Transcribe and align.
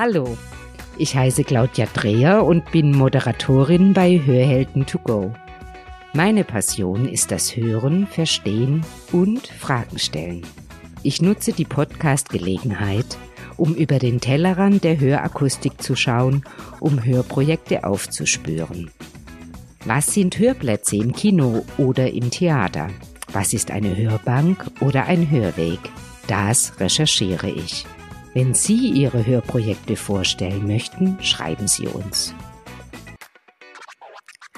Hallo, 0.00 0.38
ich 0.96 1.16
heiße 1.16 1.42
Claudia 1.42 1.86
Dreher 1.92 2.44
und 2.44 2.70
bin 2.70 2.92
Moderatorin 2.92 3.94
bei 3.94 4.22
Hörhelden 4.24 4.86
to 4.86 5.00
go. 5.00 5.34
Meine 6.12 6.44
Passion 6.44 7.08
ist 7.08 7.32
das 7.32 7.56
Hören, 7.56 8.06
Verstehen 8.06 8.86
und 9.10 9.48
Fragen 9.48 9.98
stellen. 9.98 10.42
Ich 11.02 11.20
nutze 11.20 11.52
die 11.52 11.64
Podcast-Gelegenheit, 11.64 13.18
um 13.56 13.74
über 13.74 13.98
den 13.98 14.20
Tellerrand 14.20 14.84
der 14.84 15.00
Hörakustik 15.00 15.82
zu 15.82 15.96
schauen, 15.96 16.44
um 16.78 17.04
Hörprojekte 17.04 17.82
aufzuspüren. 17.82 18.92
Was 19.84 20.14
sind 20.14 20.38
Hörplätze 20.38 20.94
im 20.94 21.12
Kino 21.12 21.64
oder 21.76 22.12
im 22.12 22.30
Theater? 22.30 22.86
Was 23.32 23.52
ist 23.52 23.72
eine 23.72 23.96
Hörbank 23.96 24.64
oder 24.78 25.06
ein 25.06 25.28
Hörweg? 25.28 25.80
Das 26.28 26.78
recherchiere 26.78 27.50
ich. 27.50 27.84
Wenn 28.34 28.52
Sie 28.52 28.90
Ihre 28.90 29.24
Hörprojekte 29.24 29.96
vorstellen 29.96 30.66
möchten, 30.66 31.16
schreiben 31.22 31.66
Sie 31.66 31.86
uns. 31.86 32.34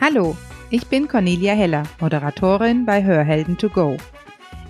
Hallo, 0.00 0.36
ich 0.70 0.88
bin 0.88 1.06
Cornelia 1.06 1.54
Heller, 1.54 1.84
Moderatorin 2.00 2.84
bei 2.84 3.04
Hörhelden 3.04 3.56
to 3.58 3.68
go. 3.68 3.96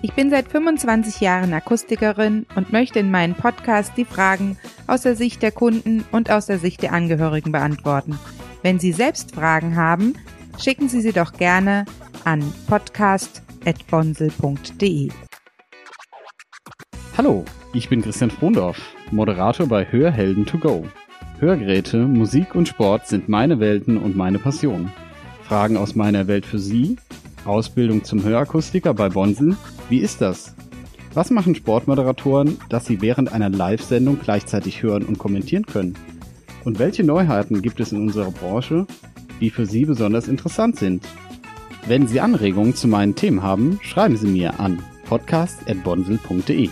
Ich 0.03 0.13
bin 0.13 0.29
seit 0.31 0.49
25 0.49 1.21
Jahren 1.21 1.55
Akustikerin 1.55 2.45
und 2.57 2.73
möchte 2.73 2.99
in 2.99 3.11
meinem 3.11 3.35
Podcast 3.35 3.95
die 3.97 4.05
Fragen 4.05 4.59
aus 4.87 5.01
der 5.03 5.17
Sicht 5.17 5.43
der 5.43 5.53
Kunden 5.53 6.05
und 6.13 6.31
aus 6.31 6.45
der 6.47 6.59
Sicht 6.59 6.83
der 6.83 6.93
Angehörigen 6.93 7.53
beantworten. 7.53 8.19
Wenn 8.63 8.79
Sie 8.79 8.93
selbst 8.93 9.35
Fragen 9.35 9.77
haben, 9.77 10.13
schicken 10.59 10.91
Sie 10.91 11.01
sie 11.01 11.13
doch 11.13 11.33
gerne 11.33 11.87
an 12.25 12.53
podcast.bonsel.de. 12.67 15.09
Hallo, 17.17 17.45
ich 17.73 17.89
bin 17.89 18.03
Christian 18.03 18.31
Frondorf, 18.31 18.81
Moderator 19.13 19.67
bei 19.67 19.85
Hörhelden 19.85 20.45
to 20.45 20.59
go. 20.59 20.85
Hörgeräte, 21.39 21.99
Musik 21.99 22.55
und 22.55 22.69
Sport 22.69 23.07
sind 23.07 23.29
meine 23.29 23.61
Welten 23.61 23.97
und 23.97 24.17
meine 24.17 24.39
Passion. 24.39 24.91
Fragen 25.45 25.77
aus 25.77 25.95
meiner 25.95 26.27
Welt 26.27 26.47
für 26.47 26.59
Sie? 26.59 26.97
Ausbildung 27.45 28.05
zum 28.05 28.23
Hörakustiker 28.23 28.93
bei 28.93 29.09
Bonsel? 29.09 29.57
Wie 29.89 29.99
ist 29.99 30.21
das? 30.21 30.55
Was 31.15 31.31
machen 31.31 31.55
Sportmoderatoren, 31.55 32.59
dass 32.69 32.87
sie 32.87 33.01
während 33.01 33.33
einer 33.33 33.49
Live-Sendung 33.49 34.19
gleichzeitig 34.23 34.83
hören 34.83 35.05
und 35.05 35.19
kommentieren 35.19 35.67
können? 35.67 35.95
Und 36.65 36.79
welche 36.79 37.05
Neuheiten 37.05 37.63
gibt 37.63 37.81
es 37.81 37.93
in 37.93 38.01
unserer 38.01 38.31
Branche, 38.31 38.87
die 39.41 39.51
für 39.51 39.65
Sie 39.65 39.87
besonders 39.87 40.29
interessant 40.29 40.77
sind? 40.77 41.07
Wenn 41.87 42.07
Sie 42.07 42.21
Anregungen 42.21 42.75
zu 42.75 42.87
meinen 42.87 43.15
Themen 43.15 43.43
haben, 43.43 43.79
schreiben 43.83 44.17
Sie 44.17 44.29
mir 44.29 44.61
an 44.61 44.83
podcast.bonsel.de. 45.07 46.69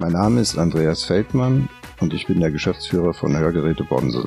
Mein 0.00 0.10
Name 0.10 0.40
ist 0.40 0.58
Andreas 0.58 1.04
Feldmann 1.04 1.68
und 2.00 2.12
ich 2.14 2.26
bin 2.26 2.40
der 2.40 2.50
Geschäftsführer 2.50 3.14
von 3.14 3.36
Hörgeräte 3.36 3.84
Bonsel. 3.84 4.24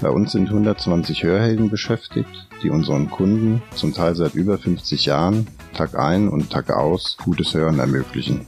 Bei 0.00 0.08
uns 0.10 0.30
sind 0.30 0.48
120 0.48 1.24
Hörhelden 1.24 1.70
beschäftigt, 1.70 2.46
die 2.62 2.70
unseren 2.70 3.10
Kunden, 3.10 3.64
zum 3.74 3.92
Teil 3.92 4.14
seit 4.14 4.36
über 4.36 4.58
50 4.58 5.06
Jahren, 5.06 5.48
Tag 5.74 5.98
ein 5.98 6.28
und 6.28 6.50
Tag 6.50 6.70
aus 6.70 7.16
gutes 7.16 7.52
Hören 7.52 7.80
ermöglichen. 7.80 8.46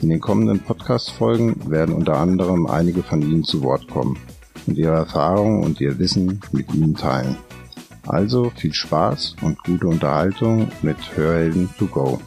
In 0.00 0.08
den 0.08 0.20
kommenden 0.20 0.60
Podcast-Folgen 0.60 1.70
werden 1.70 1.94
unter 1.94 2.16
anderem 2.16 2.66
einige 2.66 3.02
von 3.02 3.20
Ihnen 3.20 3.44
zu 3.44 3.62
Wort 3.62 3.86
kommen 3.88 4.18
und 4.66 4.78
ihre 4.78 4.94
Erfahrungen 4.94 5.62
und 5.62 5.82
ihr 5.82 5.98
Wissen 5.98 6.40
mit 6.52 6.72
Ihnen 6.72 6.94
teilen. 6.94 7.36
Also 8.06 8.50
viel 8.56 8.72
Spaß 8.72 9.36
und 9.42 9.62
gute 9.64 9.86
Unterhaltung 9.86 10.68
mit 10.80 10.96
Hörhelden 11.14 11.68
to 11.78 11.86
go. 11.88 12.18